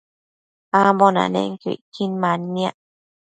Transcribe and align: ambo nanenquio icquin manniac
ambo 0.79 1.05
nanenquio 1.15 1.71
icquin 1.75 2.11
manniac 2.21 2.75